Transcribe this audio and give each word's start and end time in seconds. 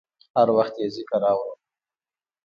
هر 0.35 0.47
وخت 0.57 0.75
یې 0.81 0.87
ذکر 0.95 1.21
اورم 1.31 1.59